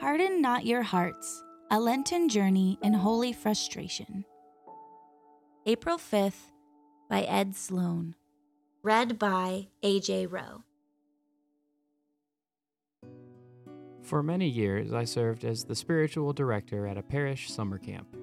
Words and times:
Harden 0.00 0.40
Not 0.40 0.64
Your 0.64 0.82
Hearts 0.82 1.44
A 1.70 1.78
Lenten 1.78 2.30
Journey 2.30 2.78
in 2.82 2.94
Holy 2.94 3.34
Frustration. 3.34 4.24
April 5.66 5.98
5th 5.98 6.52
by 7.10 7.20
Ed 7.24 7.54
Sloane. 7.54 8.14
Read 8.82 9.18
by 9.18 9.68
A.J. 9.82 10.28
Rowe. 10.28 10.64
For 14.00 14.22
many 14.22 14.48
years, 14.48 14.90
I 14.90 15.04
served 15.04 15.44
as 15.44 15.64
the 15.64 15.76
spiritual 15.76 16.32
director 16.32 16.86
at 16.86 16.96
a 16.96 17.02
parish 17.02 17.52
summer 17.52 17.76
camp. 17.76 18.16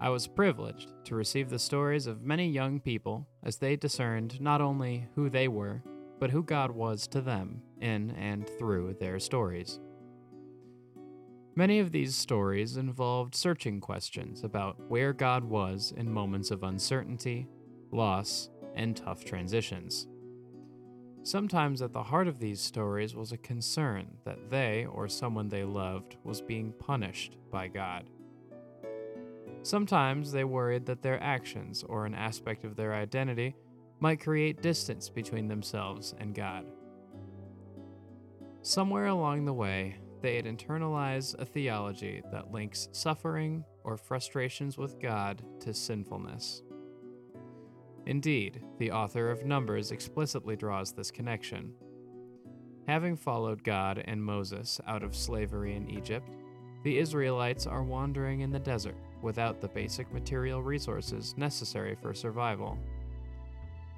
I 0.00 0.10
was 0.10 0.28
privileged 0.28 0.92
to 1.06 1.16
receive 1.16 1.50
the 1.50 1.58
stories 1.58 2.06
of 2.06 2.22
many 2.22 2.48
young 2.48 2.78
people 2.78 3.26
as 3.42 3.56
they 3.56 3.74
discerned 3.74 4.40
not 4.40 4.60
only 4.60 5.08
who 5.16 5.30
they 5.30 5.48
were, 5.48 5.82
but 6.20 6.30
who 6.30 6.44
God 6.44 6.70
was 6.70 7.08
to 7.08 7.20
them 7.20 7.60
in 7.80 8.12
and 8.12 8.48
through 8.56 8.94
their 9.00 9.18
stories. 9.18 9.80
Many 11.56 11.80
of 11.80 11.90
these 11.90 12.14
stories 12.14 12.76
involved 12.76 13.34
searching 13.34 13.80
questions 13.80 14.44
about 14.44 14.78
where 14.88 15.12
God 15.12 15.44
was 15.44 15.92
in 15.96 16.10
moments 16.10 16.50
of 16.50 16.62
uncertainty, 16.62 17.48
loss, 17.90 18.50
and 18.76 18.96
tough 18.96 19.24
transitions. 19.24 20.06
Sometimes 21.22 21.82
at 21.82 21.92
the 21.92 22.04
heart 22.04 22.28
of 22.28 22.38
these 22.38 22.60
stories 22.60 23.14
was 23.14 23.32
a 23.32 23.36
concern 23.36 24.06
that 24.24 24.48
they 24.48 24.86
or 24.86 25.08
someone 25.08 25.48
they 25.48 25.64
loved 25.64 26.16
was 26.24 26.40
being 26.40 26.72
punished 26.72 27.36
by 27.50 27.68
God. 27.68 28.08
Sometimes 29.62 30.32
they 30.32 30.44
worried 30.44 30.86
that 30.86 31.02
their 31.02 31.22
actions 31.22 31.84
or 31.86 32.06
an 32.06 32.14
aspect 32.14 32.64
of 32.64 32.76
their 32.76 32.94
identity 32.94 33.54
might 33.98 34.20
create 34.20 34.62
distance 34.62 35.10
between 35.10 35.48
themselves 35.48 36.14
and 36.18 36.34
God. 36.34 36.64
Somewhere 38.62 39.06
along 39.06 39.44
the 39.44 39.52
way, 39.52 39.96
they 40.20 40.36
had 40.36 40.44
internalized 40.44 41.38
a 41.38 41.44
theology 41.44 42.22
that 42.30 42.52
links 42.52 42.88
suffering 42.92 43.64
or 43.84 43.96
frustrations 43.96 44.76
with 44.76 45.00
God 45.00 45.42
to 45.60 45.72
sinfulness. 45.72 46.62
Indeed, 48.06 48.62
the 48.78 48.90
author 48.90 49.30
of 49.30 49.44
Numbers 49.44 49.92
explicitly 49.92 50.56
draws 50.56 50.92
this 50.92 51.10
connection. 51.10 51.72
Having 52.86 53.16
followed 53.16 53.62
God 53.62 54.02
and 54.06 54.22
Moses 54.22 54.80
out 54.86 55.02
of 55.02 55.14
slavery 55.14 55.76
in 55.76 55.88
Egypt, 55.88 56.36
the 56.82 56.98
Israelites 56.98 57.66
are 57.66 57.82
wandering 57.82 58.40
in 58.40 58.50
the 58.50 58.58
desert 58.58 58.96
without 59.22 59.60
the 59.60 59.68
basic 59.68 60.12
material 60.12 60.62
resources 60.62 61.34
necessary 61.36 61.94
for 61.94 62.14
survival. 62.14 62.78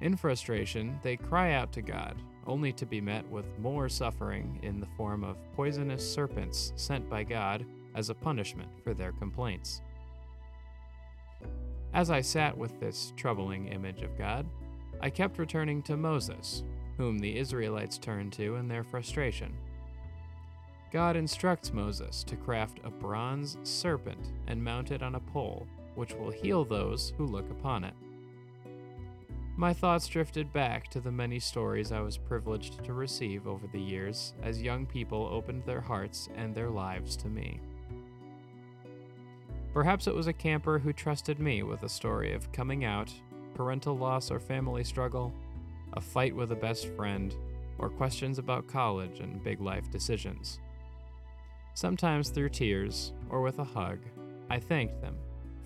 In 0.00 0.16
frustration, 0.16 0.98
they 1.02 1.16
cry 1.16 1.54
out 1.54 1.72
to 1.72 1.82
God, 1.82 2.16
only 2.48 2.72
to 2.72 2.86
be 2.86 3.00
met 3.00 3.28
with 3.30 3.46
more 3.58 3.88
suffering 3.88 4.58
in 4.62 4.80
the 4.80 4.88
form 4.96 5.22
of 5.22 5.36
poisonous 5.54 6.12
serpents 6.12 6.72
sent 6.76 7.08
by 7.08 7.22
God 7.22 7.64
as 7.94 8.10
a 8.10 8.14
punishment 8.14 8.70
for 8.82 8.94
their 8.94 9.12
complaints. 9.12 9.82
As 11.94 12.10
I 12.10 12.20
sat 12.20 12.56
with 12.56 12.78
this 12.80 13.12
troubling 13.16 13.68
image 13.68 14.02
of 14.02 14.16
God, 14.18 14.46
I 15.00 15.10
kept 15.10 15.38
returning 15.38 15.82
to 15.84 15.96
Moses, 15.96 16.64
whom 16.96 17.18
the 17.18 17.38
Israelites 17.38 17.98
turned 17.98 18.32
to 18.34 18.56
in 18.56 18.68
their 18.68 18.82
frustration. 18.82 19.54
God 20.90 21.16
instructs 21.16 21.72
Moses 21.72 22.24
to 22.24 22.36
craft 22.36 22.80
a 22.82 22.90
bronze 22.90 23.58
serpent 23.62 24.32
and 24.46 24.62
mount 24.62 24.90
it 24.90 25.02
on 25.02 25.14
a 25.14 25.20
pole, 25.20 25.66
which 25.94 26.14
will 26.14 26.30
heal 26.30 26.64
those 26.64 27.12
who 27.18 27.26
look 27.26 27.50
upon 27.50 27.84
it. 27.84 27.94
My 29.58 29.72
thoughts 29.72 30.06
drifted 30.06 30.52
back 30.52 30.88
to 30.90 31.00
the 31.00 31.10
many 31.10 31.40
stories 31.40 31.90
I 31.90 31.98
was 31.98 32.16
privileged 32.16 32.84
to 32.84 32.92
receive 32.92 33.48
over 33.48 33.66
the 33.66 33.80
years 33.80 34.32
as 34.40 34.62
young 34.62 34.86
people 34.86 35.28
opened 35.32 35.64
their 35.66 35.80
hearts 35.80 36.28
and 36.36 36.54
their 36.54 36.70
lives 36.70 37.16
to 37.16 37.28
me. 37.28 37.60
Perhaps 39.74 40.06
it 40.06 40.14
was 40.14 40.28
a 40.28 40.32
camper 40.32 40.78
who 40.78 40.92
trusted 40.92 41.40
me 41.40 41.64
with 41.64 41.82
a 41.82 41.88
story 41.88 42.32
of 42.34 42.52
coming 42.52 42.84
out, 42.84 43.12
parental 43.56 43.98
loss 43.98 44.30
or 44.30 44.38
family 44.38 44.84
struggle, 44.84 45.34
a 45.94 46.00
fight 46.00 46.36
with 46.36 46.52
a 46.52 46.56
best 46.56 46.86
friend, 46.94 47.34
or 47.78 47.90
questions 47.90 48.38
about 48.38 48.68
college 48.68 49.18
and 49.18 49.42
big 49.42 49.60
life 49.60 49.90
decisions. 49.90 50.60
Sometimes 51.74 52.28
through 52.28 52.50
tears 52.50 53.12
or 53.28 53.42
with 53.42 53.58
a 53.58 53.64
hug, 53.64 53.98
I 54.48 54.60
thanked 54.60 55.00
them 55.00 55.16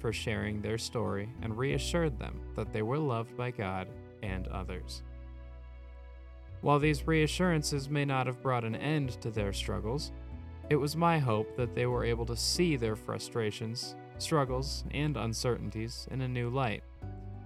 for 0.03 0.13
sharing 0.13 0.61
their 0.61 0.77
story 0.77 1.29
and 1.43 1.57
reassured 1.57 2.19
them 2.19 2.41
that 2.57 2.73
they 2.73 2.83
were 2.83 2.99
loved 2.99 3.37
by 3.37 3.53
God 3.53 3.89
and 4.23 4.49
others. 4.49 5.03
While 6.61 6.81
these 6.81 7.07
reassurances 7.07 7.89
may 7.89 8.05
not 8.05 8.27
have 8.27 8.43
brought 8.43 8.65
an 8.65 8.75
end 8.75 9.21
to 9.23 9.31
their 9.31 9.53
struggles, 9.53 10.11
it 10.71 10.77
was 10.77 10.97
my 10.97 11.19
hope 11.19 11.57
that 11.57 11.75
they 11.75 11.87
were 11.87 12.05
able 12.05 12.27
to 12.27 12.37
see 12.37 12.77
their 12.77 12.97
frustrations, 12.97 13.95
struggles, 14.19 14.85
and 14.91 15.17
uncertainties 15.17 16.09
in 16.11 16.23
a 16.23 16.29
new 16.29 16.51
light, 16.51 16.83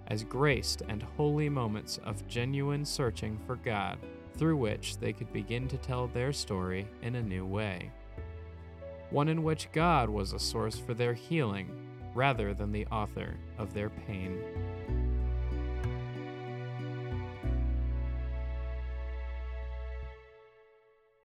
as 0.09 0.25
graced 0.25 0.83
and 0.89 1.03
holy 1.03 1.50
moments 1.50 1.99
of 2.05 2.27
genuine 2.27 2.84
searching 2.84 3.39
for 3.47 3.56
God 3.56 3.99
through 4.34 4.56
which 4.56 4.97
they 4.99 5.12
could 5.12 5.33
begin 5.33 5.69
to 5.69 5.78
tell 5.78 6.09
their 6.09 6.33
story 6.33 6.87
in 7.03 7.16
a 7.16 7.22
new 7.22 7.45
way 7.45 7.91
one 9.11 9.28
in 9.28 9.43
which 9.43 9.71
God 9.72 10.09
was 10.09 10.33
a 10.33 10.39
source 10.39 10.77
for 10.77 10.93
their 10.93 11.15
healing 11.15 11.85
rather 12.16 12.54
than 12.54 12.72
the 12.72 12.87
author 12.87 13.37
of 13.59 13.75
their 13.75 13.91
pain. 13.91 14.38